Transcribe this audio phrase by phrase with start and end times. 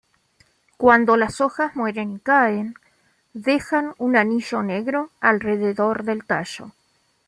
[0.77, 2.73] Cuando las hojas mueren y caen,
[3.33, 6.71] dejan un anillo negro alrededor del tallo.